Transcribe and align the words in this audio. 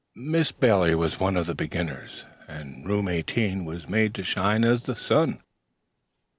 Miss 0.15 0.51
Bailey 0.51 0.95
was 0.95 1.19
one 1.19 1.37
of 1.37 1.45
the 1.45 1.53
beginners, 1.53 2.25
and 2.47 2.87
Room 2.87 3.07
18 3.07 3.65
was 3.65 3.87
made 3.87 4.15
to 4.15 4.23
shine 4.23 4.63
as 4.63 4.81
the 4.81 4.95
sun. 4.95 5.43